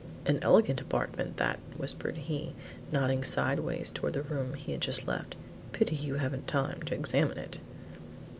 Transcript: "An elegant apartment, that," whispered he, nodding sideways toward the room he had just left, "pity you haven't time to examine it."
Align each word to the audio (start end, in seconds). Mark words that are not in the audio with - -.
"An 0.25 0.39
elegant 0.41 0.81
apartment, 0.81 1.37
that," 1.37 1.59
whispered 1.77 2.17
he, 2.17 2.53
nodding 2.91 3.23
sideways 3.23 3.91
toward 3.91 4.13
the 4.13 4.23
room 4.23 4.55
he 4.55 4.71
had 4.71 4.81
just 4.81 5.07
left, 5.07 5.35
"pity 5.73 5.95
you 5.95 6.15
haven't 6.15 6.47
time 6.47 6.81
to 6.87 6.95
examine 6.95 7.37
it." 7.37 7.59